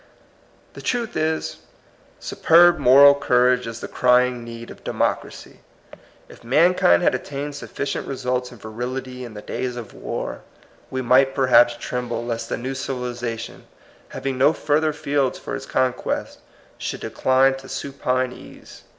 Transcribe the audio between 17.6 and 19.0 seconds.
supine ease.